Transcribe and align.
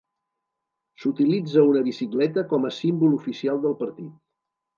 S"utilitza 0.99 1.65
una 1.73 1.83
bicicleta 1.89 2.45
com 2.55 2.67
a 2.71 2.73
símbol 2.79 3.15
oficial 3.19 3.63
del 3.69 3.79
partit. 3.85 4.11